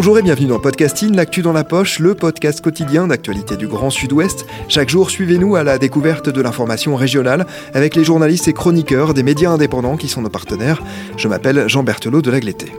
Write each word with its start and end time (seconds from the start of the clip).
Bonjour 0.00 0.18
et 0.18 0.22
bienvenue 0.22 0.46
dans 0.46 0.58
Podcasting, 0.58 1.14
l'actu 1.14 1.42
dans 1.42 1.52
la 1.52 1.62
poche, 1.62 1.98
le 1.98 2.14
podcast 2.14 2.62
quotidien 2.62 3.06
d'actualité 3.06 3.58
du 3.58 3.68
Grand 3.68 3.90
Sud-Ouest. 3.90 4.46
Chaque 4.66 4.88
jour, 4.88 5.10
suivez-nous 5.10 5.56
à 5.56 5.62
la 5.62 5.76
découverte 5.76 6.30
de 6.30 6.40
l'information 6.40 6.96
régionale 6.96 7.46
avec 7.74 7.96
les 7.96 8.02
journalistes 8.02 8.48
et 8.48 8.54
chroniqueurs 8.54 9.12
des 9.12 9.22
médias 9.22 9.50
indépendants 9.50 9.98
qui 9.98 10.08
sont 10.08 10.22
nos 10.22 10.30
partenaires. 10.30 10.82
Je 11.18 11.28
m'appelle 11.28 11.68
Jean 11.68 11.82
Berthelot 11.82 12.22
de 12.22 12.30
Lagleté. 12.30 12.72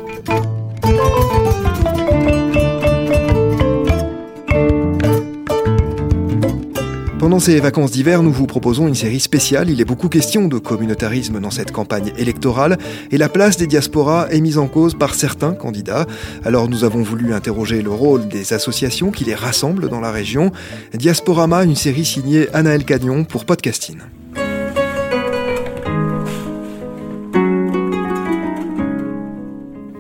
Pendant 7.32 7.40
ces 7.40 7.62
vacances 7.62 7.92
d'hiver, 7.92 8.24
nous 8.24 8.32
vous 8.34 8.46
proposons 8.46 8.90
une 8.90 8.94
série 8.94 9.22
spéciale. 9.22 9.70
Il 9.70 9.80
est 9.80 9.86
beaucoup 9.86 10.10
question 10.10 10.50
de 10.50 10.58
communautarisme 10.58 11.40
dans 11.40 11.50
cette 11.50 11.72
campagne 11.72 12.12
électorale 12.18 12.78
et 13.10 13.18
la 13.18 13.30
place 13.30 13.56
des 13.56 13.68
diasporas 13.68 14.28
est 14.32 14.42
mise 14.42 14.58
en 14.58 14.68
cause 14.68 14.96
par 14.96 15.16
certains 15.16 15.54
candidats. 15.54 16.08
Alors 16.44 16.68
nous 16.68 16.84
avons 16.84 17.04
voulu 17.04 17.34
interroger 17.34 17.82
le 17.82 17.90
rôle 17.90 18.28
des 18.28 18.52
associations 18.52 19.12
qui 19.12 19.24
les 19.24 19.34
rassemblent 19.34 19.88
dans 19.88 20.02
la 20.02 20.12
région. 20.12 20.52
Diasporama, 20.94 21.64
une 21.64 21.78
série 21.78 22.04
signée 22.04 22.50
Anaël 22.52 22.84
Cagnon 22.84 23.24
pour 23.24 23.46
Podcasting. 23.46 24.00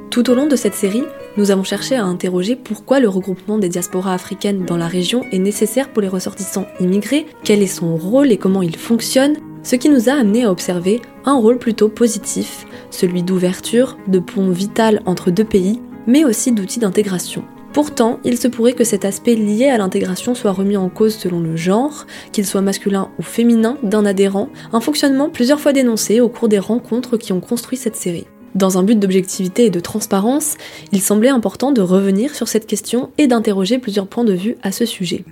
Tout 0.09 0.29
au 0.29 0.35
long 0.35 0.47
de 0.47 0.57
cette 0.57 0.75
série, 0.75 1.05
nous 1.37 1.51
avons 1.51 1.63
cherché 1.63 1.95
à 1.95 2.03
interroger 2.03 2.55
pourquoi 2.55 2.99
le 2.99 3.09
regroupement 3.09 3.57
des 3.57 3.69
diasporas 3.69 4.13
africaines 4.13 4.65
dans 4.65 4.77
la 4.77 4.87
région 4.87 5.23
est 5.31 5.39
nécessaire 5.39 5.89
pour 5.89 6.01
les 6.01 6.07
ressortissants 6.07 6.67
immigrés, 6.79 7.25
quel 7.43 7.61
est 7.61 7.67
son 7.67 7.95
rôle 7.95 8.31
et 8.31 8.37
comment 8.37 8.61
il 8.61 8.75
fonctionne, 8.75 9.37
ce 9.63 9.75
qui 9.75 9.89
nous 9.89 10.09
a 10.09 10.13
amené 10.13 10.43
à 10.43 10.51
observer 10.51 11.01
un 11.25 11.35
rôle 11.35 11.57
plutôt 11.57 11.89
positif, 11.89 12.65
celui 12.89 13.23
d'ouverture, 13.23 13.97
de 14.07 14.19
pont 14.19 14.49
vital 14.49 15.01
entre 15.05 15.31
deux 15.31 15.45
pays, 15.45 15.79
mais 16.07 16.25
aussi 16.25 16.51
d'outil 16.51 16.79
d'intégration. 16.79 17.43
Pourtant, 17.73 18.19
il 18.25 18.37
se 18.37 18.49
pourrait 18.49 18.73
que 18.73 18.83
cet 18.83 19.05
aspect 19.05 19.35
lié 19.35 19.69
à 19.69 19.77
l'intégration 19.77 20.35
soit 20.35 20.51
remis 20.51 20.75
en 20.75 20.89
cause 20.89 21.15
selon 21.15 21.39
le 21.39 21.55
genre, 21.55 22.05
qu'il 22.33 22.45
soit 22.45 22.61
masculin 22.61 23.09
ou 23.17 23.21
féminin 23.21 23.77
d'un 23.81 24.05
adhérent, 24.05 24.49
un 24.73 24.81
fonctionnement 24.81 25.29
plusieurs 25.29 25.61
fois 25.61 25.71
dénoncé 25.71 26.19
au 26.19 26.27
cours 26.27 26.49
des 26.49 26.59
rencontres 26.59 27.15
qui 27.15 27.31
ont 27.31 27.39
construit 27.39 27.77
cette 27.77 27.95
série. 27.95 28.27
Dans 28.55 28.77
un 28.77 28.83
but 28.83 28.99
d'objectivité 28.99 29.65
et 29.65 29.69
de 29.69 29.79
transparence, 29.79 30.55
il 30.91 31.01
semblait 31.01 31.29
important 31.29 31.71
de 31.71 31.81
revenir 31.81 32.35
sur 32.35 32.47
cette 32.47 32.67
question 32.67 33.11
et 33.17 33.27
d'interroger 33.27 33.79
plusieurs 33.79 34.07
points 34.07 34.25
de 34.25 34.33
vue 34.33 34.57
à 34.61 34.71
ce 34.71 34.85
sujet. 34.85 35.23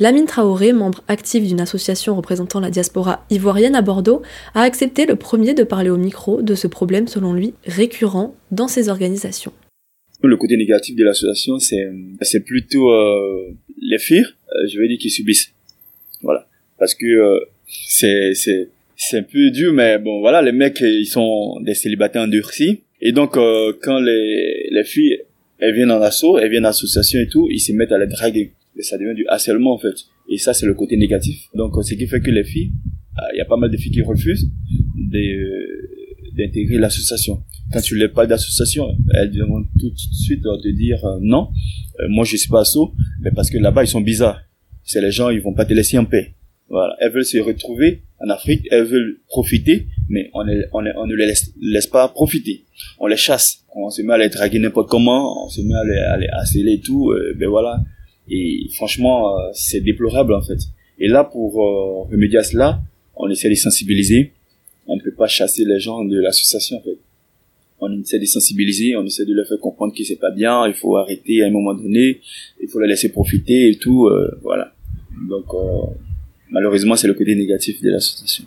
Lamine 0.00 0.26
Traoré, 0.26 0.72
membre 0.72 1.02
actif 1.08 1.44
d'une 1.44 1.60
association 1.60 2.14
représentant 2.14 2.60
la 2.60 2.70
diaspora 2.70 3.26
ivoirienne 3.30 3.74
à 3.74 3.82
Bordeaux, 3.82 4.22
a 4.54 4.62
accepté 4.62 5.06
le 5.06 5.16
premier 5.16 5.54
de 5.54 5.64
parler 5.64 5.90
au 5.90 5.96
micro 5.96 6.40
de 6.40 6.54
ce 6.54 6.68
problème 6.68 7.08
selon 7.08 7.32
lui 7.32 7.52
récurrent 7.66 8.34
dans 8.52 8.68
ces 8.68 8.88
organisations. 8.88 9.52
Le 10.22 10.36
côté 10.36 10.56
négatif 10.56 10.96
de 10.96 11.04
l'association, 11.04 11.58
c'est, 11.58 12.40
plutôt 12.40 12.90
euh, 12.90 13.56
les 13.80 13.98
filles, 13.98 14.26
euh, 14.52 14.68
je 14.72 14.78
vais 14.78 14.88
dire, 14.88 14.98
qui 14.98 15.10
subissent. 15.10 15.52
Voilà. 16.22 16.48
Parce 16.78 16.94
que 16.94 17.06
euh, 17.06 17.40
c'est, 17.66 18.70
c'est, 18.98 19.18
un 19.18 19.22
peu 19.22 19.50
dur, 19.50 19.72
mais 19.72 19.98
bon, 19.98 20.20
voilà, 20.20 20.42
les 20.42 20.52
mecs, 20.52 20.80
ils 20.80 21.06
sont 21.06 21.60
des 21.60 21.74
célibataires 21.74 22.22
endurcis. 22.22 22.80
Et 23.00 23.12
donc, 23.12 23.36
euh, 23.36 23.72
quand 23.80 24.00
les, 24.00 24.68
les 24.70 24.84
filles, 24.84 25.18
elles 25.60 25.74
viennent 25.74 25.92
en 25.92 26.02
assaut, 26.02 26.36
elles 26.38 26.50
viennent 26.50 26.66
en 26.66 26.70
association 26.70 27.20
et 27.20 27.28
tout, 27.28 27.48
ils 27.50 27.60
se 27.60 27.72
mettent 27.72 27.92
à 27.92 27.98
les 27.98 28.08
draguer. 28.08 28.52
Et 28.76 28.82
ça 28.82 28.98
devient 28.98 29.14
du 29.14 29.24
harcèlement, 29.28 29.74
en 29.74 29.78
fait. 29.78 29.94
Et 30.28 30.36
ça, 30.36 30.52
c'est 30.52 30.66
le 30.66 30.74
côté 30.74 30.96
négatif. 30.96 31.46
Donc, 31.54 31.72
ce 31.82 31.94
qui 31.94 32.06
fait 32.08 32.20
que 32.20 32.30
les 32.30 32.44
filles, 32.44 32.72
euh, 33.18 33.22
il 33.34 33.38
y 33.38 33.40
a 33.40 33.44
pas 33.44 33.56
mal 33.56 33.70
de 33.70 33.76
filles 33.76 33.92
qui 33.92 34.02
refusent 34.02 34.50
d'intégrer 36.36 36.78
l'association. 36.78 37.42
Quand 37.72 37.80
tu 37.80 37.98
n'as 37.98 38.08
pas 38.08 38.26
d'association, 38.26 38.88
elles 39.14 39.30
vont 39.46 39.62
tout 39.78 39.90
de 39.90 39.96
suite 39.96 40.42
te 40.42 40.68
dire 40.68 41.04
euh, 41.04 41.18
non, 41.20 41.48
moi 42.08 42.24
je 42.24 42.36
suis 42.36 42.48
pas 42.48 42.60
assaut, 42.60 42.94
mais 43.20 43.30
parce 43.30 43.50
que 43.50 43.58
là-bas 43.58 43.84
ils 43.84 43.88
sont 43.88 44.00
bizarres. 44.00 44.40
C'est 44.84 45.00
les 45.00 45.10
gens, 45.10 45.30
ils 45.30 45.40
vont 45.40 45.52
pas 45.52 45.64
te 45.64 45.74
laisser 45.74 45.98
en 45.98 46.04
paix. 46.04 46.34
Voilà, 46.68 46.96
elles 47.00 47.12
veulent 47.12 47.24
se 47.24 47.38
retrouver 47.38 48.02
en 48.20 48.28
Afrique, 48.30 48.66
elles 48.70 48.84
veulent 48.84 49.18
profiter, 49.28 49.86
mais 50.08 50.30
on, 50.34 50.40
on, 50.72 50.84
on 50.96 51.06
ne 51.06 51.14
les 51.14 51.26
laisse, 51.26 51.52
laisse, 51.60 51.86
pas 51.86 52.08
profiter. 52.08 52.64
On 52.98 53.06
les 53.06 53.16
chasse. 53.16 53.64
On 53.74 53.90
se 53.90 54.02
met 54.02 54.14
à 54.14 54.18
les 54.18 54.28
draguer 54.28 54.58
n'importe 54.58 54.90
comment, 54.90 55.44
on 55.44 55.48
se 55.48 55.60
met 55.60 55.74
à 55.74 55.84
les, 55.84 55.98
à 55.98 56.16
les 56.16 56.28
harceler 56.28 56.72
et 56.74 56.80
tout, 56.80 57.10
euh, 57.10 57.34
ben 57.36 57.48
voilà. 57.48 57.80
Et 58.28 58.66
franchement, 58.74 59.38
euh, 59.38 59.50
c'est 59.52 59.80
déplorable 59.80 60.34
en 60.34 60.42
fait. 60.42 60.58
Et 60.98 61.06
là, 61.06 61.22
pour 61.22 61.62
euh, 61.62 62.10
remédier 62.10 62.38
à 62.38 62.42
cela, 62.42 62.80
on 63.14 63.28
essaie 63.30 63.48
de 63.48 63.54
sensibiliser. 63.54 64.32
On 64.88 64.96
ne 64.96 65.02
peut 65.02 65.14
pas 65.14 65.28
chasser 65.28 65.64
les 65.64 65.78
gens 65.78 66.04
de 66.04 66.18
l'association 66.18 66.78
en 66.78 66.82
fait. 66.82 66.98
On 67.80 68.00
essaie 68.00 68.18
de 68.18 68.24
sensibiliser, 68.24 68.96
on 68.96 69.04
essaie 69.04 69.24
de 69.24 69.32
leur 69.32 69.46
faire 69.46 69.60
comprendre 69.60 69.94
que 69.96 70.02
c'est 70.02 70.16
pas 70.16 70.32
bien, 70.32 70.66
il 70.66 70.74
faut 70.74 70.96
arrêter 70.96 71.44
à 71.44 71.46
un 71.46 71.50
moment 71.50 71.74
donné, 71.74 72.20
il 72.60 72.68
faut 72.68 72.80
les 72.80 72.88
laisser 72.88 73.10
profiter 73.10 73.68
et 73.68 73.76
tout, 73.76 74.10
voilà. 74.42 74.74
Donc 75.28 75.44
Malheureusement, 76.50 76.96
c'est 76.96 77.06
le 77.06 77.14
côté 77.14 77.34
négatif 77.34 77.82
de 77.82 77.90
l'association. 77.90 78.44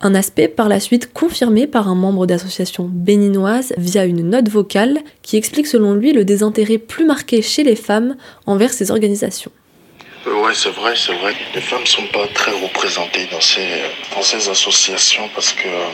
Un 0.00 0.14
aspect 0.14 0.48
par 0.48 0.68
la 0.68 0.80
suite 0.80 1.12
confirmé 1.12 1.66
par 1.66 1.88
un 1.88 1.94
membre 1.94 2.26
d'association 2.26 2.90
béninoise 2.92 3.72
via 3.78 4.04
une 4.04 4.28
note 4.28 4.48
vocale 4.48 4.98
qui 5.22 5.36
explique 5.36 5.66
selon 5.66 5.94
lui 5.94 6.12
le 6.12 6.24
désintérêt 6.24 6.78
plus 6.78 7.06
marqué 7.06 7.40
chez 7.42 7.62
les 7.62 7.76
femmes 7.76 8.16
envers 8.46 8.72
ces 8.72 8.90
organisations. 8.90 9.52
Euh, 10.26 10.42
ouais, 10.42 10.52
c'est 10.54 10.70
vrai, 10.70 10.94
c'est 10.96 11.14
vrai. 11.14 11.34
Les 11.54 11.60
femmes 11.60 11.82
ne 11.82 11.86
sont 11.86 12.06
pas 12.12 12.26
très 12.34 12.52
représentées 12.52 13.28
dans 13.30 13.40
ces, 13.40 13.66
dans 14.14 14.22
ces 14.22 14.48
associations 14.48 15.28
parce 15.34 15.52
que, 15.52 15.68
euh, 15.68 15.88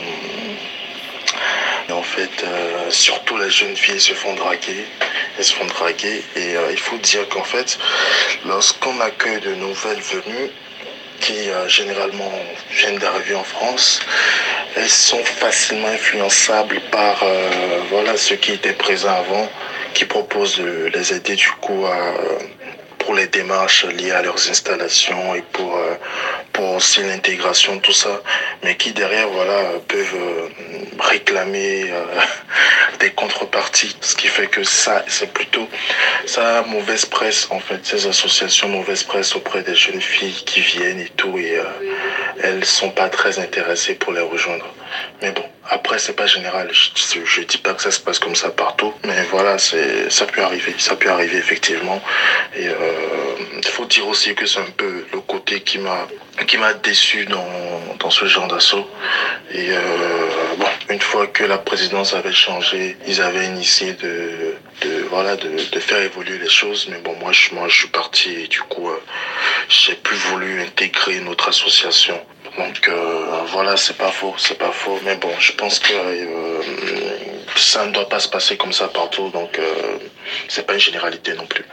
en 1.93 2.03
fait, 2.03 2.43
euh, 2.43 2.89
surtout 2.89 3.37
les 3.37 3.49
jeunes 3.49 3.75
filles 3.75 3.99
se 3.99 4.13
font 4.13 4.33
draguer. 4.35 4.85
Elles 5.37 5.45
se 5.45 5.53
font 5.53 5.67
draguer 5.67 6.23
et 6.35 6.55
il 6.71 6.79
faut 6.79 6.97
dire 6.97 7.27
qu'en 7.29 7.43
fait, 7.43 7.77
lorsqu'on 8.45 8.99
accueille 8.99 9.41
de 9.41 9.55
nouvelles 9.55 10.01
venues, 10.01 10.49
qui 11.21 11.49
euh, 11.49 11.67
généralement 11.67 12.31
viennent 12.71 12.97
d'arriver 12.97 13.35
en 13.35 13.43
France, 13.43 14.01
elles 14.75 14.89
sont 14.89 15.23
facilement 15.23 15.87
influençables 15.87 16.81
par 16.91 17.23
euh, 17.23 17.49
voilà 17.89 18.17
ceux 18.17 18.35
qui 18.35 18.51
étaient 18.53 18.73
présents 18.73 19.15
avant, 19.15 19.49
qui 19.93 20.05
proposent 20.05 20.57
de 20.57 20.91
les 20.93 21.13
aider 21.13 21.35
du 21.35 21.51
coup 21.61 21.85
à 21.85 22.15
pour 23.01 23.15
les 23.15 23.27
démarches 23.27 23.85
liées 23.85 24.11
à 24.11 24.21
leurs 24.21 24.49
installations 24.49 25.35
et 25.35 25.43
pour, 25.53 25.75
euh, 25.75 25.95
pour 26.53 26.75
aussi 26.75 27.01
l'intégration, 27.01 27.79
tout 27.79 27.93
ça, 27.93 28.21
mais 28.63 28.75
qui 28.75 28.91
derrière 28.91 29.27
voilà, 29.29 29.61
peuvent 29.87 30.15
euh, 30.15 30.47
réclamer 30.99 31.89
euh, 31.91 32.03
des 32.99 33.11
contreparties, 33.11 33.95
ce 34.01 34.15
qui 34.15 34.27
fait 34.27 34.47
que 34.47 34.63
ça, 34.63 35.03
c'est 35.07 35.31
plutôt 35.33 35.67
ça 36.25 36.63
mauvaise 36.67 37.05
presse 37.05 37.47
en 37.49 37.59
fait, 37.59 37.85
ces 37.85 38.07
associations 38.07 38.69
mauvaise 38.69 39.03
presse 39.03 39.35
auprès 39.35 39.63
des 39.63 39.75
jeunes 39.75 40.01
filles 40.01 40.43
qui 40.45 40.61
viennent 40.61 40.99
et 40.99 41.09
tout, 41.17 41.37
et 41.37 41.59
elles 42.41 42.65
sont 42.65 42.91
pas 42.91 43.09
très 43.09 43.39
intéressées 43.39 43.95
pour 43.95 44.13
les 44.13 44.21
rejoindre. 44.21 44.67
Mais 45.21 45.31
bon, 45.31 45.43
après, 45.69 45.99
c'est 45.99 46.13
pas 46.13 46.27
général. 46.27 46.69
Je, 46.73 47.19
je 47.23 47.41
dis 47.41 47.57
pas 47.57 47.73
que 47.73 47.81
ça 47.81 47.91
se 47.91 47.99
passe 47.99 48.19
comme 48.19 48.35
ça 48.35 48.49
partout, 48.49 48.93
mais 49.05 49.23
voilà, 49.31 49.57
c'est, 49.57 50.09
ça 50.09 50.25
peut 50.25 50.41
arriver. 50.41 50.75
Ça 50.77 50.95
peut 50.95 51.09
arriver 51.09 51.37
effectivement. 51.37 52.01
Et 52.55 52.67
euh, 52.67 52.73
dire 53.91 54.07
aussi 54.07 54.33
que 54.35 54.45
c'est 54.45 54.59
un 54.59 54.73
peu 54.81 55.05
le 55.11 55.19
côté 55.19 55.59
qui 55.61 55.77
m'a, 55.77 56.07
qui 56.47 56.57
m'a 56.57 56.73
déçu 56.73 57.25
dans, 57.25 57.51
dans 57.99 58.09
ce 58.09 58.25
genre 58.25 58.47
d'assaut. 58.47 58.87
Et 59.53 59.67
euh, 59.71 60.55
bon, 60.57 60.71
une 60.89 61.01
fois 61.01 61.27
que 61.27 61.43
la 61.43 61.57
présidence 61.57 62.13
avait 62.13 62.33
changé, 62.47 62.97
ils 63.05 63.21
avaient 63.21 63.45
initié 63.45 63.93
de, 63.93 64.55
de 64.83 64.91
voilà, 65.09 65.35
de, 65.35 65.49
de 65.75 65.79
faire 65.79 66.01
évoluer 66.01 66.37
les 66.37 66.49
choses. 66.49 66.87
Mais 66.89 66.99
bon, 66.99 67.13
moi, 67.19 67.33
je, 67.33 67.53
moi, 67.53 67.67
je 67.67 67.79
suis 67.81 67.89
parti 67.89 68.29
et 68.43 68.47
du 68.47 68.61
coup, 68.61 68.87
euh, 68.89 68.99
j'ai 69.67 69.95
plus 69.95 70.17
voulu 70.29 70.61
intégrer 70.61 71.19
notre 71.19 71.49
association. 71.49 72.17
Donc 72.57 72.87
euh, 72.87 73.43
voilà, 73.47 73.75
c'est 73.77 73.97
pas 73.97 74.11
faux, 74.11 74.35
c'est 74.37 74.57
pas 74.57 74.71
faux. 74.71 74.99
Mais 75.05 75.15
bon, 75.15 75.33
je 75.39 75.51
pense 75.53 75.79
que 75.79 75.93
ça 77.57 77.85
ne 77.85 77.91
doit 77.91 78.09
pas 78.09 78.19
se 78.19 78.29
passer 78.29 78.55
comme 78.57 78.73
ça 78.73 78.87
partout, 78.87 79.29
donc 79.29 79.57
c'est 80.49 80.65
pas 80.67 80.73
une 80.73 80.79
généralité 80.79 81.33
non 81.33 81.45
plus. 81.45 81.65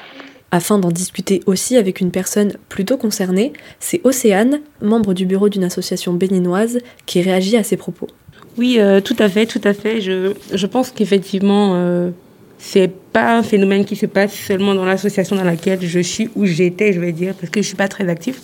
Afin 0.50 0.78
d'en 0.78 0.90
discuter 0.90 1.40
aussi 1.46 1.76
avec 1.76 2.00
une 2.00 2.10
personne 2.10 2.54
plutôt 2.68 2.96
concernée, 2.96 3.52
c'est 3.80 4.00
Océane, 4.04 4.60
membre 4.80 5.12
du 5.12 5.26
bureau 5.26 5.48
d'une 5.48 5.64
association 5.64 6.14
béninoise, 6.14 6.78
qui 7.04 7.20
réagit 7.20 7.56
à 7.56 7.62
ces 7.62 7.76
propos. 7.76 8.08
Oui, 8.56 8.80
tout 9.04 9.16
à 9.18 9.28
fait, 9.28 9.46
tout 9.46 9.60
à 9.64 9.74
fait. 9.74 10.00
Je, 10.00 10.32
je 10.52 10.66
pense 10.66 10.90
qu'effectivement, 10.90 12.10
c'est 12.58 12.90
pas 13.12 13.36
un 13.36 13.42
phénomène 13.42 13.84
qui 13.84 13.94
se 13.94 14.06
passe 14.06 14.34
seulement 14.34 14.74
dans 14.74 14.84
l'association 14.84 15.36
dans 15.36 15.44
laquelle 15.44 15.80
je 15.82 16.00
suis 16.00 16.28
ou 16.34 16.44
j'étais, 16.44 16.92
je 16.92 17.00
vais 17.00 17.12
dire, 17.12 17.34
parce 17.34 17.50
que 17.50 17.62
je 17.62 17.66
suis 17.66 17.76
pas 17.76 17.88
très 17.88 18.08
active. 18.08 18.38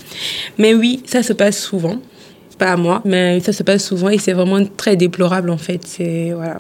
Mais 0.59 0.75
oui, 0.75 1.03
ça 1.07 1.23
se 1.23 1.33
passe 1.33 1.59
souvent 1.59 1.99
pas 2.57 2.73
à 2.73 2.77
moi, 2.77 3.03
mais 3.05 3.41
ça 3.41 3.53
se 3.53 3.65
passe 3.65 3.85
souvent 3.85 4.09
et 4.09 4.19
c'est 4.19 4.33
vraiment 4.33 4.65
très 4.77 4.95
déplorable 4.95 5.51
en 5.51 5.59
fait. 5.59 5.81
C'est 5.85 6.31
voilà. 6.33 6.59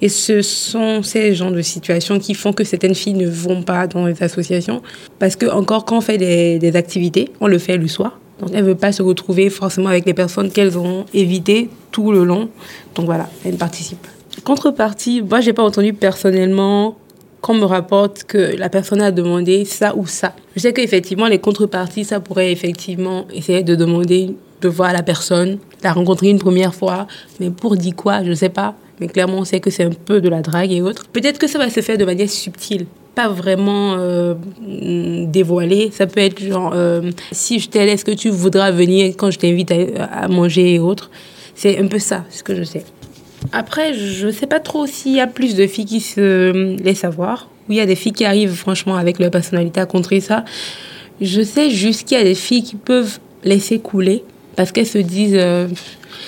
Et 0.00 0.08
ce 0.08 0.42
sont 0.42 1.02
ces 1.02 1.34
genres 1.34 1.52
de 1.52 1.62
situations 1.62 2.18
qui 2.18 2.34
font 2.34 2.52
que 2.52 2.64
certaines 2.64 2.94
filles 2.94 3.14
ne 3.14 3.28
vont 3.28 3.62
pas 3.62 3.86
dans 3.86 4.06
les 4.06 4.22
associations 4.22 4.82
parce 5.18 5.36
que 5.36 5.46
encore 5.46 5.84
quand 5.84 5.98
on 5.98 6.00
fait 6.00 6.18
des, 6.18 6.58
des 6.58 6.76
activités, 6.76 7.30
on 7.40 7.46
le 7.46 7.58
fait 7.58 7.76
le 7.76 7.88
soir. 7.88 8.18
Donc 8.40 8.50
elles 8.52 8.62
ne 8.62 8.68
veulent 8.68 8.76
pas 8.76 8.92
se 8.92 9.02
retrouver 9.02 9.48
forcément 9.50 9.88
avec 9.88 10.06
les 10.06 10.14
personnes 10.14 10.50
qu'elles 10.50 10.76
ont 10.76 11.04
évitées 11.14 11.70
tout 11.92 12.10
le 12.12 12.24
long. 12.24 12.48
Donc 12.94 13.06
voilà, 13.06 13.28
elles 13.44 13.56
participent. 13.56 14.06
Contrepartie, 14.42 15.22
moi 15.22 15.40
j'ai 15.40 15.52
pas 15.52 15.62
entendu 15.62 15.92
personnellement 15.92 16.96
qu'on 17.44 17.54
me 17.54 17.66
rapporte 17.66 18.24
que 18.24 18.56
la 18.56 18.70
personne 18.70 19.02
a 19.02 19.10
demandé 19.10 19.66
ça 19.66 19.94
ou 19.94 20.06
ça. 20.06 20.34
Je 20.56 20.60
sais 20.60 20.72
qu'effectivement, 20.72 21.26
les 21.26 21.38
contreparties, 21.38 22.04
ça 22.04 22.18
pourrait 22.18 22.50
effectivement 22.50 23.26
essayer 23.34 23.62
de 23.62 23.74
demander 23.74 24.34
de 24.62 24.68
voir 24.70 24.94
la 24.94 25.02
personne, 25.02 25.58
la 25.82 25.92
rencontrer 25.92 26.30
une 26.30 26.38
première 26.38 26.74
fois, 26.74 27.06
mais 27.40 27.50
pour 27.50 27.76
dire 27.76 27.94
quoi, 27.94 28.24
je 28.24 28.30
ne 28.30 28.34
sais 28.34 28.48
pas. 28.48 28.74
Mais 29.00 29.08
clairement, 29.08 29.38
on 29.38 29.44
sait 29.44 29.60
que 29.60 29.70
c'est 29.70 29.84
un 29.84 29.90
peu 29.90 30.20
de 30.20 30.28
la 30.28 30.40
drague 30.40 30.72
et 30.72 30.82
autres. 30.82 31.06
Peut-être 31.08 31.38
que 31.38 31.46
ça 31.46 31.58
va 31.58 31.68
se 31.70 31.80
faire 31.80 31.98
de 31.98 32.04
manière 32.04 32.30
subtile 32.30 32.86
pas 33.14 33.28
vraiment 33.28 33.96
euh, 33.98 34.34
dévoilée. 35.26 35.90
Ça 35.92 36.06
peut 36.06 36.20
être 36.20 36.42
genre, 36.42 36.72
euh, 36.74 37.10
si 37.32 37.60
je 37.60 37.68
t'aide, 37.68 37.88
est-ce 37.88 38.04
que 38.04 38.10
tu 38.10 38.28
voudras 38.28 38.70
venir 38.70 39.14
quand 39.16 39.30
je 39.30 39.38
t'invite 39.38 39.72
à, 39.72 40.04
à, 40.04 40.28
manger 40.28 40.74
et 40.74 40.78
autres? 40.78 41.10
C'est 41.54 41.78
un 41.78 41.86
peu 41.86 41.98
ça, 41.98 42.24
ce 42.30 42.42
que 42.42 42.54
je 42.54 42.64
sais. 42.64 42.84
Après, 43.52 43.94
je 43.94 44.30
sais 44.30 44.46
pas 44.46 44.60
trop 44.60 44.86
s'il 44.86 45.12
y 45.12 45.20
a 45.20 45.26
plus 45.26 45.54
de 45.54 45.66
filles 45.66 45.84
qui 45.84 46.00
se 46.00 46.76
laissent 46.82 47.00
savoir. 47.00 47.48
Ou 47.68 47.72
il 47.72 47.76
y 47.76 47.80
a 47.80 47.86
des 47.86 47.94
filles 47.94 48.12
qui 48.12 48.24
arrivent 48.24 48.54
franchement 48.54 48.96
avec 48.96 49.18
leur 49.18 49.30
personnalité 49.30 49.80
à 49.80 49.86
contrer 49.86 50.20
ça. 50.20 50.44
Je 51.20 51.42
sais 51.42 51.70
juste 51.70 52.08
qu'il 52.08 52.18
y 52.18 52.20
a 52.20 52.24
des 52.24 52.34
filles 52.34 52.64
qui 52.64 52.76
peuvent 52.76 53.18
laisser 53.44 53.78
couler 53.78 54.24
parce 54.56 54.72
qu'elles 54.72 54.86
se 54.86 54.98
disent 54.98 55.36
euh, 55.36 55.68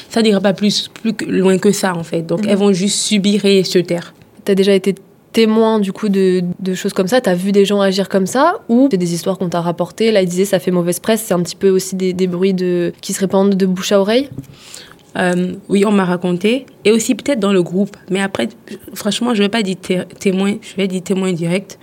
ça 0.09 0.23
n'ira 0.23 0.41
pas 0.41 0.53
plus, 0.53 0.89
plus 0.89 1.15
loin 1.27 1.59
que 1.59 1.73
ça 1.73 1.95
en 1.95 2.03
fait. 2.03 2.23
Donc 2.23 2.45
mmh. 2.45 2.49
elles 2.49 2.59
vont 2.59 2.73
juste 2.73 2.99
subir 3.01 3.45
et 3.45 3.65
se 3.65 3.79
taire. 3.79 4.15
Tu 4.45 4.53
as 4.53 4.55
déjà 4.55 4.75
été 4.75 4.95
témoin 5.33 5.81
du 5.81 5.93
coup 5.93 6.09
de, 6.09 6.43
de 6.61 6.75
choses 6.75 6.95
comme 6.95 7.09
ça? 7.09 7.21
T'as 7.21 7.35
vu 7.35 7.53
des 7.53 7.67
gens 7.67 7.81
agir 7.81 8.09
comme 8.09 8.27
ça? 8.27 8.61
Ou 8.69 8.89
c'est 8.91 8.97
des 8.97 9.13
histoires 9.13 9.37
qu'on 9.37 9.51
t'a 9.51 9.61
rapportées? 9.61 10.11
Là, 10.11 10.23
ils 10.23 10.29
disaient 10.29 10.47
ça 10.47 10.59
fait 10.59 10.71
mauvaise 10.71 10.99
presse. 10.99 11.23
C'est 11.27 11.35
un 11.35 11.43
petit 11.43 11.57
peu 11.57 11.69
aussi 11.69 11.95
des, 11.95 12.15
des 12.15 12.27
bruits 12.27 12.55
de, 12.55 12.93
qui 13.03 13.13
se 13.13 13.21
répandent 13.21 13.55
de 13.55 13.67
bouche 13.67 13.93
à 13.93 14.01
oreille? 14.01 14.31
Euh, 15.17 15.55
oui, 15.69 15.85
on 15.87 15.93
m'a 15.93 16.05
raconté. 16.05 16.67
Et 16.85 16.93
aussi 16.93 17.15
peut-être 17.15 17.41
dans 17.41 17.53
le 17.53 17.63
groupe. 17.63 17.97
Mais 18.11 18.21
après, 18.21 18.49
franchement, 18.95 19.35
je 19.35 19.41
ne 19.41 19.47
vais 19.47 19.51
pas 19.51 19.63
dire 19.63 19.77
témoin, 20.19 20.57
je 20.61 20.77
vais 20.77 20.89
dire 20.89 21.03
témoin 21.03 21.33
direct. 21.33 21.79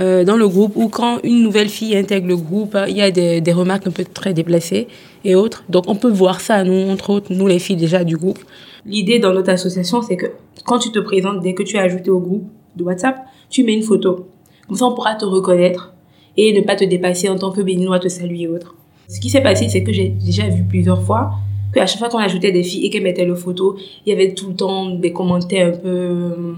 Euh, 0.00 0.24
dans 0.24 0.36
le 0.36 0.48
groupe, 0.48 0.72
ou 0.76 0.88
quand 0.88 1.18
une 1.24 1.42
nouvelle 1.42 1.68
fille 1.68 1.96
intègre 1.96 2.28
le 2.28 2.36
groupe, 2.36 2.76
il 2.88 2.96
y 2.96 3.02
a 3.02 3.10
des, 3.10 3.40
des, 3.40 3.52
remarques 3.52 3.86
un 3.86 3.90
peu 3.90 4.04
très 4.04 4.32
déplacées 4.32 4.86
et 5.24 5.34
autres. 5.34 5.64
Donc 5.68 5.84
on 5.88 5.96
peut 5.96 6.10
voir 6.10 6.40
ça, 6.40 6.62
nous, 6.62 6.88
entre 6.90 7.10
autres, 7.10 7.32
nous 7.32 7.46
les 7.46 7.58
filles 7.58 7.76
déjà 7.76 8.04
du 8.04 8.16
groupe. 8.16 8.38
L'idée 8.86 9.18
dans 9.18 9.32
notre 9.32 9.50
association, 9.50 10.02
c'est 10.02 10.16
que 10.16 10.26
quand 10.64 10.78
tu 10.78 10.92
te 10.92 10.98
présentes, 11.00 11.40
dès 11.40 11.54
que 11.54 11.62
tu 11.62 11.76
es 11.76 11.80
ajouté 11.80 12.10
au 12.10 12.20
groupe 12.20 12.48
de 12.76 12.84
WhatsApp, 12.84 13.18
tu 13.50 13.64
mets 13.64 13.74
une 13.74 13.82
photo. 13.82 14.28
Comme 14.68 14.76
ça, 14.76 14.86
on 14.86 14.94
pourra 14.94 15.14
te 15.14 15.24
reconnaître 15.24 15.94
et 16.36 16.52
ne 16.52 16.60
pas 16.60 16.76
te 16.76 16.84
dépasser 16.84 17.28
en 17.28 17.36
tant 17.36 17.50
que 17.50 17.60
béninois, 17.60 17.98
te 17.98 18.08
saluer 18.08 18.42
et 18.42 18.48
autres. 18.48 18.76
Ce 19.08 19.20
qui 19.20 19.30
s'est 19.30 19.42
passé, 19.42 19.68
c'est 19.68 19.82
que 19.82 19.92
j'ai 19.92 20.10
déjà 20.10 20.46
vu 20.48 20.62
plusieurs 20.62 21.02
fois 21.02 21.32
qu'à 21.74 21.86
chaque 21.86 21.98
fois 21.98 22.08
qu'on 22.08 22.18
ajoutait 22.18 22.52
des 22.52 22.62
filles 22.62 22.86
et 22.86 22.90
qu'elles 22.90 23.02
mettaient 23.02 23.24
le 23.24 23.34
photo, 23.34 23.76
il 24.06 24.10
y 24.10 24.12
avait 24.12 24.34
tout 24.34 24.48
le 24.48 24.54
temps 24.54 24.90
des 24.90 25.12
commentaires 25.12 25.68
un 25.68 25.78
peu 25.78 25.88
euh, 25.88 26.54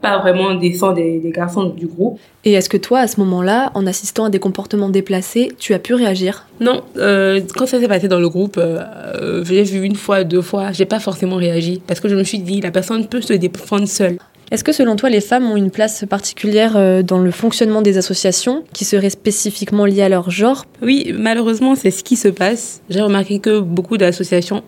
pas 0.00 0.18
vraiment 0.18 0.54
décents 0.54 0.92
des, 0.92 1.18
des 1.18 1.30
garçons 1.30 1.64
du 1.64 1.86
groupe. 1.86 2.18
Et 2.44 2.52
est-ce 2.52 2.68
que 2.68 2.76
toi, 2.76 3.00
à 3.00 3.06
ce 3.06 3.18
moment-là, 3.20 3.70
en 3.74 3.86
assistant 3.86 4.26
à 4.26 4.30
des 4.30 4.38
comportements 4.38 4.88
déplacés, 4.88 5.52
tu 5.58 5.74
as 5.74 5.78
pu 5.78 5.94
réagir? 5.94 6.46
Non, 6.60 6.82
euh, 6.96 7.40
quand 7.56 7.66
ça 7.66 7.80
s'est 7.80 7.88
passé 7.88 8.08
dans 8.08 8.20
le 8.20 8.28
groupe, 8.28 8.58
euh, 8.58 9.44
j'ai 9.44 9.62
vu 9.64 9.84
une 9.84 9.96
fois, 9.96 10.24
deux 10.24 10.42
fois, 10.42 10.72
j'ai 10.72 10.86
pas 10.86 11.00
forcément 11.00 11.36
réagi 11.36 11.82
parce 11.86 12.00
que 12.00 12.08
je 12.08 12.14
me 12.14 12.24
suis 12.24 12.38
dit 12.38 12.60
la 12.60 12.70
personne 12.70 13.06
peut 13.06 13.20
se 13.20 13.32
défendre 13.32 13.86
seule. 13.86 14.18
Est-ce 14.50 14.64
que 14.64 14.72
selon 14.72 14.96
toi, 14.96 15.10
les 15.10 15.20
femmes 15.20 15.50
ont 15.50 15.56
une 15.56 15.70
place 15.70 16.04
particulière 16.08 16.74
euh, 16.76 17.02
dans 17.02 17.18
le 17.18 17.30
fonctionnement 17.30 17.82
des 17.82 17.98
associations 17.98 18.64
qui 18.72 18.84
serait 18.84 19.10
spécifiquement 19.10 19.84
liée 19.84 20.02
à 20.02 20.08
leur 20.08 20.30
genre? 20.30 20.64
Oui, 20.82 21.14
malheureusement, 21.16 21.74
c'est 21.74 21.90
ce 21.90 22.02
qui 22.02 22.16
se 22.16 22.28
passe. 22.28 22.80
J'ai 22.88 23.02
remarqué 23.02 23.40
que 23.40 23.60
beaucoup 23.60 23.98
d'associations, 23.98 24.62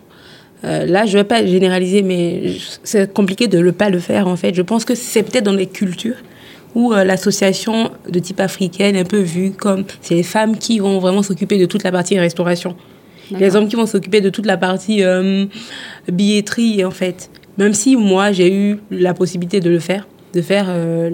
euh, 0.63 0.85
là, 0.85 1.05
je 1.05 1.17
ne 1.17 1.23
vais 1.23 1.27
pas 1.27 1.45
généraliser, 1.45 2.03
mais 2.03 2.53
c'est 2.83 3.11
compliqué 3.11 3.47
de 3.47 3.57
ne 3.57 3.71
pas 3.71 3.89
le 3.89 3.99
faire 3.99 4.27
en 4.27 4.35
fait. 4.35 4.53
Je 4.53 4.61
pense 4.61 4.85
que 4.85 4.95
c'est 4.95 5.23
peut-être 5.23 5.43
dans 5.45 5.53
les 5.53 5.65
cultures 5.65 6.17
où 6.75 6.93
euh, 6.93 7.03
l'association 7.03 7.91
de 8.07 8.19
type 8.19 8.39
africaine 8.39 8.95
est 8.95 9.01
un 9.01 9.05
peu 9.05 9.19
vue 9.19 9.51
comme 9.51 9.83
c'est 10.01 10.15
les 10.15 10.23
femmes 10.23 10.57
qui 10.57 10.79
vont 10.79 10.99
vraiment 10.99 11.23
s'occuper 11.23 11.57
de 11.57 11.65
toute 11.65 11.83
la 11.83 11.91
partie 11.91 12.17
restauration. 12.19 12.75
Les 13.31 13.55
hommes 13.55 13.69
qui 13.69 13.77
vont 13.77 13.85
s'occuper 13.85 14.19
de 14.19 14.29
toute 14.29 14.45
la 14.45 14.57
partie 14.57 15.03
euh, 15.03 15.45
billetterie 16.11 16.83
en 16.83 16.91
fait. 16.91 17.29
Même 17.57 17.73
si 17.73 17.95
moi, 17.95 18.31
j'ai 18.31 18.53
eu 18.53 18.79
la 18.89 19.13
possibilité 19.13 19.59
de 19.59 19.69
le 19.69 19.79
faire, 19.79 20.07
de 20.33 20.41
faire 20.41 20.67
euh, 20.69 21.09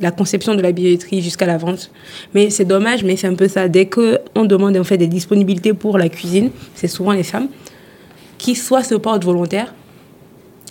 la, 0.00 0.10
conception 0.10 0.54
de 0.54 0.62
la 0.62 0.72
billetterie 0.72 1.22
jusqu'à 1.22 1.46
la 1.46 1.56
vente. 1.56 1.90
Mais 2.34 2.50
c'est 2.50 2.64
dommage, 2.64 3.04
mais 3.04 3.16
c'est 3.16 3.26
un 3.26 3.34
peu 3.34 3.48
ça. 3.48 3.68
Dès 3.68 3.86
qu'on 3.86 4.44
demande 4.44 4.76
en 4.76 4.84
fait 4.84 4.98
des 4.98 5.06
disponibilités 5.06 5.72
pour 5.72 5.98
la 5.98 6.08
cuisine, 6.08 6.50
c'est 6.74 6.88
souvent 6.88 7.12
les 7.12 7.22
femmes 7.22 7.48
qui 8.36 8.54
soit 8.54 8.84
se 8.84 8.94
portent 8.94 9.24
volontaires, 9.24 9.74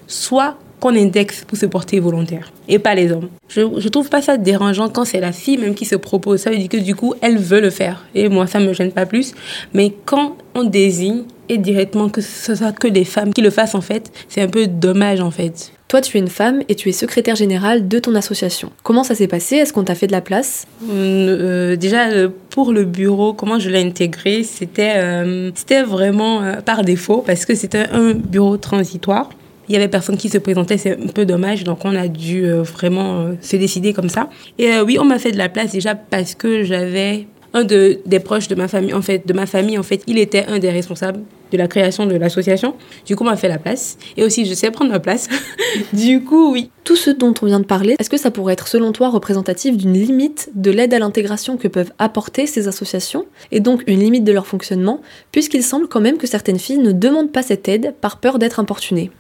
soit 0.06 0.58
qu'on 0.80 0.96
indexe 0.96 1.44
pour 1.44 1.58
se 1.58 1.66
porter 1.66 2.00
volontaire 2.00 2.52
et 2.68 2.78
pas 2.78 2.94
les 2.94 3.12
hommes. 3.12 3.30
Je, 3.50 3.62
je 3.78 3.90
trouve 3.90 4.10
pas 4.10 4.22
ça 4.22 4.38
dérangeant 4.38 4.90
quand 4.90 5.06
c'est 5.06 5.20
la 5.20 5.32
fille 5.32 5.58
même 5.58 5.74
qui 5.74 5.86
se 5.86 5.96
propose. 5.96 6.42
Ça 6.42 6.52
veut 6.52 6.58
dire 6.58 6.70
que 6.70 6.78
du 6.78 6.96
coup, 6.96 7.16
elle 7.22 7.38
veut 7.38 7.60
le 7.60 7.72
faire. 7.72 8.06
Et 8.14 8.30
moi, 8.30 8.46
ça 8.46 8.60
me 8.60 8.72
gêne 8.74 8.92
pas 8.92 9.06
plus. 9.06 9.34
Mais 9.74 9.92
quand 10.06 10.38
on 10.54 10.64
désigne 10.64 11.24
et 11.50 11.58
directement 11.58 12.10
que 12.10 12.22
ce 12.22 12.56
soit 12.56 12.72
que 12.72 12.88
les 12.88 13.06
femmes 13.06 13.34
qui 13.34 13.42
le 13.42 13.50
fassent 13.50 13.76
en 13.76 13.82
fait, 13.82 14.12
c'est 14.30 14.42
un 14.42 14.48
peu 14.48 14.68
dommage 14.68 15.22
en 15.22 15.32
fait. 15.32 15.72
Toi, 15.88 16.02
tu 16.02 16.18
es 16.18 16.20
une 16.20 16.28
femme 16.28 16.64
et 16.68 16.76
tu 16.76 16.90
es 16.90 16.92
secrétaire 16.92 17.38
générale 17.38 17.88
de 17.88 17.98
ton 18.00 18.14
association. 18.16 18.72
Comment 18.84 19.06
ça 19.06 19.16
s'est 19.16 19.28
passé? 19.28 19.56
Est-ce 19.56 19.72
qu'on 19.72 19.86
t'a 19.86 19.96
fait 19.96 20.08
de 20.08 20.12
la 20.12 20.20
place? 20.20 20.66
Euh, 20.92 21.78
Déjà, 21.78 22.08
pour 22.50 22.74
le 22.74 22.84
bureau, 22.84 23.32
comment 23.34 23.58
je 23.58 23.70
l'ai 23.70 23.82
intégré 23.82 24.44
C'était 24.44 24.96
euh, 24.98 25.52
c'était 25.56 25.84
vraiment 25.84 26.42
euh, 26.44 26.56
par 26.60 26.84
défaut 26.84 27.24
parce 27.26 27.46
que 27.46 27.56
c'était 27.56 27.88
un 27.94 28.12
bureau 28.14 28.58
transitoire. 28.58 29.30
Il 29.70 29.74
y 29.74 29.76
avait 29.76 29.90
personne 29.90 30.18
qui 30.18 30.30
se 30.30 30.38
présentait, 30.38 30.78
c'est 30.78 30.94
un 30.94 31.08
peu 31.08 31.26
dommage, 31.26 31.64
donc 31.66 31.80
on 31.84 31.94
a 31.96 32.08
dû 32.08 32.46
euh, 32.46 32.64
vraiment 32.64 33.20
euh, 33.20 33.34
se 33.42 33.58
décider 33.58 33.92
comme 33.94 34.08
ça. 34.10 34.30
Et 34.58 34.72
euh, 34.72 34.84
oui, 34.86 34.98
on 35.00 35.04
m'a 35.04 35.20
fait 35.20 35.32
de 35.32 35.38
la 35.38 35.50
place 35.50 35.72
déjà 35.74 35.94
parce 35.94 36.36
que 36.36 36.64
j'avais 36.64 37.28
un 37.54 37.66
de, 37.66 38.00
des 38.06 38.20
proches 38.20 38.48
de 38.48 38.56
ma 38.56 38.68
famille, 38.70 38.94
en 38.94 39.02
fait, 39.02 39.28
de 39.28 39.34
ma 39.34 39.46
famille, 39.46 39.78
en 39.78 39.84
fait, 39.84 40.04
il 40.08 40.20
était 40.20 40.46
un 40.48 40.60
des 40.60 40.70
responsables 40.70 41.20
de 41.52 41.58
la 41.58 41.68
création 41.68 42.06
de 42.06 42.16
l'association. 42.16 42.76
Du 43.06 43.16
coup, 43.16 43.24
on 43.24 43.28
m'a 43.28 43.38
fait 43.38 43.48
la 43.48 43.58
place. 43.58 43.98
Et 44.18 44.24
aussi, 44.24 44.46
je 44.46 44.54
sais 44.54 44.72
prendre 44.72 44.92
ma 44.92 45.00
place. 45.00 45.28
du 45.94 46.24
coup, 46.24 46.52
oui. 46.52 46.72
Tout 46.84 46.96
ce 46.96 47.10
dont 47.10 47.34
on 47.42 47.46
vient 47.46 47.60
de 47.60 47.66
parler, 47.66 47.96
est-ce 48.00 48.10
que 48.10 48.18
ça 48.18 48.32
pourrait 48.32 48.54
être, 48.54 48.68
selon 48.68 48.92
toi, 48.94 49.10
représentatif 49.10 49.76
d'une 49.76 49.94
limite 49.94 50.50
de 50.56 50.72
l'aide 50.72 50.94
à 50.94 51.00
l'intégration 51.00 51.58
que 51.58 51.68
peuvent 51.68 51.92
apporter 52.00 52.48
ces 52.48 52.68
associations, 52.70 53.26
et 53.52 53.60
donc 53.60 53.84
une 53.88 54.00
limite 54.00 54.24
de 54.24 54.32
leur 54.32 54.48
fonctionnement, 54.48 55.02
puisqu'il 55.32 55.64
semble 55.64 55.88
quand 55.88 56.00
même 56.00 56.18
que 56.18 56.28
certaines 56.28 56.60
filles 56.60 56.78
ne 56.78 56.94
demandent 56.94 57.32
pas 57.32 57.44
cette 57.44 57.68
aide 57.68 57.94
par 58.00 58.18
peur 58.18 58.40
d'être 58.40 58.62
importunées? 58.62 59.12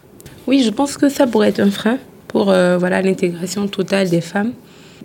Oui, 0.47 0.63
je 0.63 0.69
pense 0.69 0.95
que 0.95 1.09
ça 1.09 1.27
pourrait 1.27 1.49
être 1.49 1.59
un 1.59 1.71
frein 1.71 1.97
pour 2.29 2.51
euh, 2.51 2.77
voilà 2.77 3.01
l'intégration 3.01 3.67
totale 3.67 4.09
des 4.09 4.21
femmes 4.21 4.53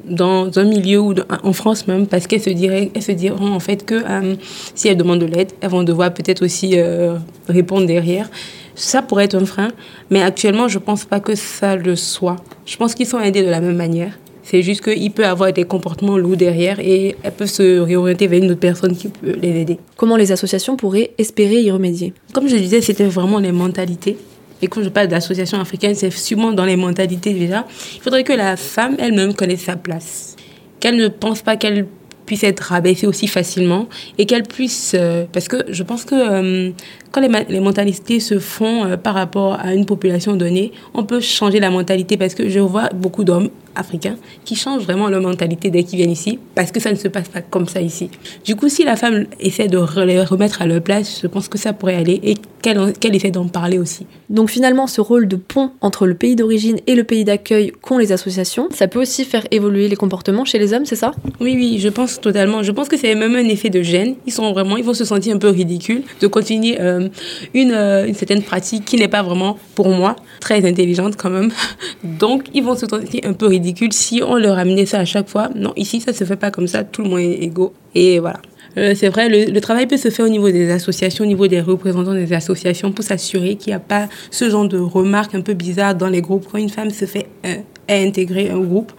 dans 0.05 0.59
un 0.59 0.65
milieu 0.65 1.00
ou 1.00 1.15
en 1.43 1.53
France 1.53 1.87
même 1.87 2.06
parce 2.06 2.27
qu'elles 2.27 2.43
se 2.43 2.51
diraient 2.51 2.91
elles 2.94 3.03
se 3.03 3.13
diront 3.13 3.53
en 3.53 3.61
fait 3.61 3.84
que 3.84 3.94
euh, 3.94 4.34
si 4.75 4.89
elles 4.89 4.96
demandent 4.96 5.20
de 5.20 5.27
l'aide 5.27 5.53
elles 5.61 5.70
vont 5.70 5.82
devoir 5.82 6.13
peut-être 6.13 6.44
aussi 6.44 6.72
euh, 6.75 7.17
répondre 7.49 7.87
derrière 7.87 8.31
ça 8.75 9.03
pourrait 9.03 9.25
être 9.25 9.34
un 9.34 9.44
frein 9.44 9.70
mais 10.11 10.22
actuellement 10.22 10.69
je 10.69 10.79
pense 10.79 11.05
pas 11.05 11.20
que 11.20 11.34
ça 11.34 11.77
le 11.77 11.96
soit 11.96 12.37
je 12.67 12.77
pense 12.77 12.94
qu'ils 12.94 13.06
sont 13.06 13.20
aidés 13.20 13.43
de 13.43 13.51
la 13.51 13.61
même 13.61 13.77
manière 13.77 14.19
c'est 14.43 14.63
juste 14.63 14.82
qu'il 14.82 15.11
peut 15.13 15.25
avoir 15.25 15.53
des 15.53 15.65
comportements 15.65 16.19
lourds 16.19 16.37
derrière 16.37 16.81
et 16.81 17.17
elles 17.22 17.32
peuvent 17.32 17.49
se 17.49 17.79
réorienter 17.79 18.27
vers 18.27 18.43
une 18.43 18.51
autre 18.51 18.61
personne 18.61 18.96
qui 18.96 19.08
peut 19.08 19.37
les 19.41 19.61
aider. 19.61 19.79
Comment 19.96 20.17
les 20.17 20.32
associations 20.32 20.77
pourraient 20.77 21.13
espérer 21.17 21.63
y 21.63 21.70
remédier? 21.70 22.13
Comme 22.32 22.49
je 22.49 22.56
disais, 22.56 22.81
c'était 22.81 23.05
vraiment 23.05 23.39
les 23.39 23.53
mentalités. 23.53 24.17
Et 24.62 24.69
quand 24.69 24.82
je 24.82 24.88
parle 24.88 25.08
d'association 25.08 25.60
africaine, 25.60 25.94
c'est 25.94 26.10
sûrement 26.10 26.52
dans 26.52 26.64
les 26.64 26.76
mentalités 26.76 27.34
déjà. 27.34 27.66
Il 27.96 28.00
faudrait 28.00 28.24
que 28.24 28.32
la 28.32 28.56
femme 28.56 28.96
elle-même 28.98 29.34
connaisse 29.34 29.62
sa 29.62 29.76
place. 29.76 30.36
Qu'elle 30.78 30.96
ne 30.96 31.08
pense 31.08 31.42
pas 31.42 31.56
qu'elle 31.56 31.86
puisse 32.26 32.44
être 32.44 32.60
rabaissée 32.60 33.06
aussi 33.06 33.26
facilement 33.26 33.88
et 34.19 34.26
qu'elle 34.26 34.44
puisse... 34.44 34.94
Euh, 34.98 35.24
parce 35.32 35.48
que 35.48 35.56
je 35.69 35.82
pense 35.82 36.04
que 36.04 36.14
euh, 36.14 36.70
quand 37.10 37.20
les, 37.20 37.60
mentalités 37.60 38.20
se 38.20 38.38
font 38.38 38.84
euh, 38.84 38.96
par 38.96 39.14
rapport 39.14 39.58
à 39.60 39.74
une 39.74 39.86
population 39.86 40.36
donnée, 40.36 40.72
on 40.94 41.04
peut 41.04 41.20
changer 41.20 41.58
la 41.60 41.70
mentalité 41.70 42.16
parce 42.16 42.34
que 42.34 42.48
je 42.48 42.60
vois 42.60 42.88
beaucoup 42.94 43.24
d'hommes 43.24 43.50
africains 43.74 44.17
qui 44.44 44.55
changent 44.55 44.82
vraiment 44.82 45.08
leur 45.08 45.20
mentalité 45.20 45.70
dès 45.70 45.84
qu'ils 45.84 45.98
viennent 45.98 46.10
ici 46.10 46.38
parce 46.55 46.70
que 46.72 46.81
ça 46.81 46.91
ne 46.91 46.96
se 46.96 47.08
passe 47.08 47.29
pas 47.29 47.41
comme 47.41 47.67
ça 47.67 47.81
ici. 47.81 48.10
Du 48.44 48.56
coup, 48.56 48.69
si 48.69 48.84
la 48.84 48.96
femme 48.96 49.26
essaie 49.41 49.69
de 49.69 49.79
les 50.05 50.22
remettre 50.22 50.62
à 50.62 50.67
leur 50.67 50.82
place, 50.82 51.20
je 51.22 51.26
pense 51.26 51.48
que 51.48 51.58
ça 51.58 51.72
pourrait 51.72 51.96
aller 51.96 52.20
et 52.22 52.36
qu'elle 52.62 52.93
qu 52.93 53.08
essaie 53.08 53.31
d'en 53.31 53.48
parler 53.48 53.79
aussi. 53.79 54.06
Donc 54.31 54.48
finalement, 54.48 54.86
ce 54.86 55.00
rôle 55.00 55.26
de 55.29 55.36
pont 55.36 55.72
entre 55.81 56.06
le 56.06 56.14
pays 56.14 56.36
d'origine 56.36 56.79
et 56.86 56.94
le 56.94 57.05
pays 57.05 57.24
d'accueil 57.24 57.72
qu'ont 57.82 57.98
les 57.98 58.12
associations, 58.12 58.69
ça 58.72 58.88
peut 58.88 59.00
aussi 59.00 59.24
faire 59.24 59.44
évoluer 59.50 59.88
les 59.88 59.96
comportements 59.96 60.44
chez 60.44 60.58
les 60.58 60.72
hommes, 60.72 60.86
c'est 60.86 60.96
ça? 60.96 61.12
Oui, 61.41 61.55
oui, 61.56 61.79
je 61.81 61.88
pense 61.88 62.20
totalement. 62.20 62.62
Je 62.62 62.72
pense 62.72 62.88
que 62.88 62.96
c'est 62.96 63.14
même 63.14 63.34
un 63.34 63.48
effet 63.48 63.69
de 63.69 63.82
gêne. 63.82 64.14
Ils 64.26 64.32
sont 64.32 64.52
vraiment, 64.52 64.76
ils 64.76 64.84
vont 64.84 64.94
se 64.94 65.05
sentir 65.05 65.34
un 65.34 65.38
peu 65.38 65.48
ridicules 65.48 66.02
de 66.20 66.26
continuer 66.26 66.81
euh, 66.81 67.08
une, 67.52 67.72
euh, 67.72 68.06
une 68.06 68.14
certaine 68.14 68.43
pratique 68.43 68.84
qui 68.84 68.96
n'est 68.96 69.08
pas 69.08 69.22
vraiment 69.22 69.58
pour 69.74 69.88
moi 69.88 70.17
très 70.41 70.64
intelligente 70.64 71.17
quand 71.17 71.31
même. 71.31 71.50
Donc 72.05 72.44
ils 72.55 72.62
vont 72.62 72.76
se 72.76 72.86
sentir 72.86 73.20
un 73.24 73.32
peu 73.32 73.46
ridicules 73.46 73.61
si 73.90 74.22
on 74.22 74.36
leur 74.36 74.58
amenait 74.58 74.86
ça 74.86 74.98
à 74.98 75.04
chaque 75.04 75.28
fois. 75.28 75.50
Non, 75.54 75.72
ici, 75.76 76.00
ça 76.00 76.12
se 76.12 76.24
fait 76.24 76.36
pas 76.36 76.50
comme 76.50 76.66
ça, 76.66 76.84
tout 76.84 77.02
le 77.02 77.08
monde 77.08 77.20
est 77.20 77.42
égaux. 77.42 77.72
Et 77.94 78.19
voilà. 78.19 78.40
Euh, 78.78 78.94
c'est 78.96 79.08
vrai, 79.08 79.28
le, 79.28 79.52
le, 79.52 79.60
travail 79.60 79.86
peut 79.86 79.98
se 79.98 80.08
faire 80.08 80.24
au 80.24 80.31
niveau 80.31 80.50
des 80.50 80.70
associations, 80.70 81.24
au 81.24 81.28
niveau 81.28 81.46
des 81.46 81.60
représentants 81.60 82.14
des 82.14 82.32
associations, 82.32 82.90
pour 82.90 83.04
s'assurer 83.04 83.56
qu'il 83.56 83.70
n'y 83.70 83.74
a 83.76 83.81
pas 83.81 84.08
ce 84.31 84.48
genre 84.48 84.66
de 84.66 84.78
remarques 84.78 85.34
un 85.34 85.42
peu 85.42 85.52
bizarres 85.52 85.94
dans 85.94 86.08
les 86.08 86.22
groupes 86.22 86.46
quand 86.50 86.58
une 86.58 86.70
femme 86.70 86.90
se 86.90 87.04
fait 87.04 87.26
euh, 87.44 87.56
intégrer 87.88 88.50
un 88.50 88.60
groupe. 88.60 88.92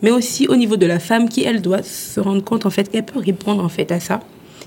mais 0.00 0.10
aussi 0.10 0.48
au 0.48 0.56
niveau 0.56 0.76
de 0.76 0.86
la 0.86 0.98
femme 0.98 1.28
qui, 1.28 1.44
elle, 1.44 1.60
doit 1.60 1.82
se 1.82 2.20
rendre 2.20 2.42
compte, 2.42 2.64
en 2.64 2.70
fait, 2.70 2.90
qu'elle 2.90 3.04
peut 3.04 3.20
répondre, 3.20 3.62
en 3.62 3.68
fait, 3.68 3.92
à 3.92 4.00
ça, 4.00 4.20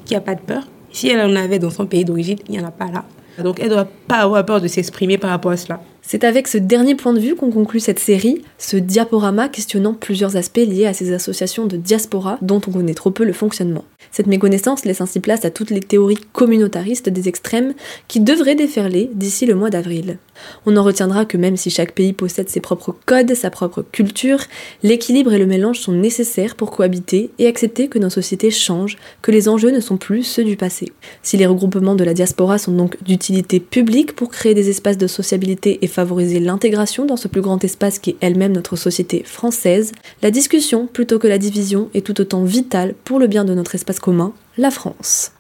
qu'il 0.05 0.15
n'y 0.15 0.17
a 0.17 0.21
pas 0.21 0.35
de 0.35 0.41
peur. 0.41 0.67
Si 0.91 1.09
elle 1.09 1.21
en 1.21 1.35
avait 1.35 1.59
dans 1.59 1.71
son 1.71 1.87
pays 1.87 2.05
d'origine, 2.05 2.37
il 2.47 2.51
n'y 2.51 2.59
en 2.59 2.67
a 2.67 2.71
pas 2.71 2.89
là. 2.91 3.03
Donc, 3.43 3.59
elle 3.59 3.67
ne 3.67 3.73
doit 3.73 3.87
pas 4.07 4.19
avoir 4.19 4.45
peur 4.45 4.61
de 4.61 4.67
s'exprimer 4.67 5.17
par 5.17 5.29
rapport 5.31 5.51
à 5.51 5.57
cela. 5.57 5.81
C'est 6.07 6.23
avec 6.23 6.47
ce 6.47 6.59
dernier 6.59 6.93
point 6.93 7.13
de 7.13 7.19
vue 7.19 7.33
qu'on 7.33 7.49
conclut 7.49 7.79
cette 7.79 7.97
série, 7.97 8.43
ce 8.59 8.77
diaporama 8.77 9.49
questionnant 9.49 9.95
plusieurs 9.95 10.37
aspects 10.37 10.57
liés 10.57 10.85
à 10.85 10.93
ces 10.93 11.13
associations 11.13 11.65
de 11.65 11.77
diaspora 11.77 12.37
dont 12.43 12.61
on 12.67 12.71
connaît 12.71 12.93
trop 12.93 13.09
peu 13.09 13.25
le 13.25 13.33
fonctionnement. 13.33 13.85
Cette 14.11 14.27
méconnaissance 14.27 14.85
laisse 14.85 15.01
ainsi 15.01 15.19
place 15.19 15.45
à 15.45 15.49
toutes 15.49 15.71
les 15.71 15.79
théories 15.79 16.19
communautaristes 16.31 17.09
des 17.09 17.27
extrêmes 17.27 17.73
qui 18.07 18.19
devraient 18.19 18.55
déferler 18.55 19.09
d'ici 19.13 19.47
le 19.47 19.55
mois 19.55 19.71
d'avril. 19.71 20.19
On 20.65 20.77
en 20.77 20.83
retiendra 20.83 21.25
que 21.25 21.37
même 21.37 21.57
si 21.57 21.69
chaque 21.69 21.93
pays 21.93 22.13
possède 22.13 22.49
ses 22.49 22.59
propres 22.59 22.95
codes, 23.05 23.33
sa 23.33 23.49
propre 23.49 23.81
culture, 23.81 24.39
l'équilibre 24.83 25.33
et 25.33 25.39
le 25.39 25.45
mélange 25.45 25.79
sont 25.79 25.91
nécessaires 25.91 26.55
pour 26.55 26.71
cohabiter 26.71 27.31
et 27.39 27.47
accepter 27.47 27.87
que 27.87 27.99
nos 27.99 28.09
sociétés 28.09 28.51
changent, 28.51 28.97
que 29.21 29.31
les 29.31 29.49
enjeux 29.49 29.71
ne 29.71 29.79
sont 29.79 29.97
plus 29.97 30.23
ceux 30.23 30.43
du 30.43 30.55
passé. 30.55 30.91
Si 31.23 31.35
les 31.35 31.47
regroupements 31.47 31.95
de 31.95 32.03
la 32.03 32.13
diaspora 32.13 32.57
sont 32.57 32.73
donc 32.73 33.01
d'utilité 33.03 33.59
publique 33.59 34.15
pour 34.15 34.29
créer 34.29 34.53
des 34.53 34.69
espaces 34.69 34.97
de 34.97 35.07
sociabilité 35.07 35.79
et 35.81 35.87
favoriser 35.95 36.39
l'intégration 36.41 37.05
dans 37.05 37.15
ce 37.15 37.29
plus 37.29 37.41
grand 37.41 37.63
espace 37.63 37.99
qui 37.99 38.11
est 38.11 38.17
elle-même 38.19 38.51
notre 38.51 38.75
société 38.75 39.23
française, 39.23 39.93
la 40.21 40.29
discussion 40.29 40.87
plutôt 40.87 41.19
que 41.19 41.27
la 41.27 41.37
division 41.37 41.89
est 41.93 42.05
tout 42.05 42.19
autant 42.19 42.43
vitale 42.43 42.95
pour 43.05 43.17
le 43.17 43.27
bien 43.27 43.45
de 43.45 43.53
notre 43.53 43.75
espace 43.75 43.99
commun, 43.99 44.33
la 44.57 44.71
France. 44.71 45.31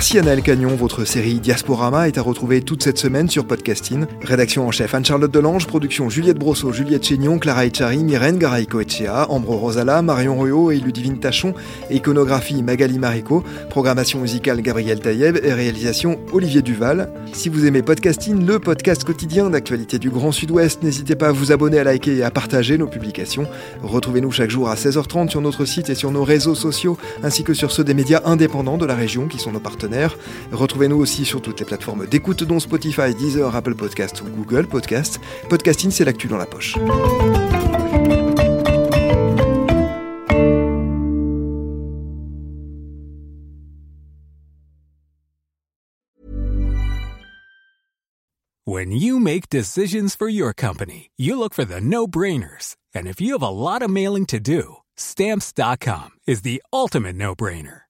Merci 0.00 0.18
Anaël 0.18 0.40
Cagnon, 0.40 0.74
votre 0.76 1.04
série 1.04 1.40
Diasporama 1.40 2.08
est 2.08 2.16
à 2.16 2.22
retrouver 2.22 2.62
toute 2.62 2.82
cette 2.82 2.96
semaine 2.96 3.28
sur 3.28 3.46
Podcasting. 3.46 4.06
Rédaction 4.22 4.66
en 4.66 4.70
chef 4.70 4.94
Anne-Charlotte 4.94 5.30
Delange, 5.30 5.66
production 5.66 6.08
Juliette 6.08 6.38
Brosseau, 6.38 6.72
Juliette 6.72 7.04
Chénion, 7.04 7.38
Clara 7.38 7.66
Echari, 7.66 8.02
Myrène 8.02 8.38
Garaïco-Echea, 8.38 9.26
Ambro 9.28 9.58
Rosala, 9.58 10.00
Marion 10.00 10.38
Ruot 10.38 10.70
et 10.70 10.78
Ludivine 10.78 11.20
Tachon, 11.20 11.52
iconographie 11.90 12.62
Magali 12.62 12.98
Marico, 12.98 13.44
programmation 13.68 14.20
musicale 14.20 14.62
Gabriel 14.62 15.00
Taïeb 15.00 15.36
et 15.44 15.52
réalisation 15.52 16.18
Olivier 16.32 16.62
Duval. 16.62 17.12
Si 17.34 17.50
vous 17.50 17.66
aimez 17.66 17.82
Podcasting, 17.82 18.46
le 18.46 18.58
podcast 18.58 19.04
quotidien 19.04 19.50
d'actualité 19.50 19.98
du 19.98 20.08
Grand 20.08 20.32
Sud-Ouest, 20.32 20.82
n'hésitez 20.82 21.14
pas 21.14 21.28
à 21.28 21.32
vous 21.32 21.52
abonner, 21.52 21.78
à 21.78 21.84
liker 21.84 22.16
et 22.16 22.22
à 22.22 22.30
partager 22.30 22.78
nos 22.78 22.86
publications. 22.86 23.46
Retrouvez-nous 23.82 24.32
chaque 24.32 24.50
jour 24.50 24.70
à 24.70 24.76
16h30 24.76 25.28
sur 25.28 25.42
notre 25.42 25.66
site 25.66 25.90
et 25.90 25.94
sur 25.94 26.10
nos 26.10 26.24
réseaux 26.24 26.54
sociaux, 26.54 26.96
ainsi 27.22 27.44
que 27.44 27.52
sur 27.52 27.70
ceux 27.70 27.84
des 27.84 27.92
médias 27.92 28.22
indépendants 28.24 28.78
de 28.78 28.86
la 28.86 28.94
région 28.94 29.28
qui 29.28 29.38
sont 29.38 29.52
nos 29.52 29.60
Retrouvez-nous 30.52 30.96
aussi 30.96 31.24
sur 31.24 31.40
toutes 31.42 31.60
les 31.60 31.66
plateformes 31.66 32.06
d'écoute 32.06 32.44
dont 32.44 32.60
Spotify, 32.60 33.14
Deezer, 33.14 33.54
Apple 33.54 33.74
Podcast 33.74 34.22
ou 34.22 34.24
Google 34.24 34.66
Podcast. 34.66 35.20
Podcasting, 35.48 35.90
c'est 35.90 36.04
l'actu 36.04 36.28
dans 36.28 36.38
la 36.38 36.46
poche. 36.46 36.76
When 48.66 48.92
you 48.92 49.18
make 49.18 49.48
decisions 49.48 50.14
for 50.14 50.28
your 50.28 50.52
company, 50.54 51.10
you 51.16 51.36
look 51.36 51.54
for 51.54 51.64
the 51.64 51.80
no-brainers. 51.80 52.76
And 52.94 53.08
if 53.08 53.20
you 53.20 53.32
have 53.32 53.42
a 53.42 53.48
lot 53.48 53.82
of 53.82 53.90
mailing 53.90 54.26
to 54.26 54.38
do, 54.38 54.76
stamps.com 54.96 56.10
is 56.26 56.42
the 56.42 56.62
ultimate 56.72 57.16
no-brainer. 57.16 57.89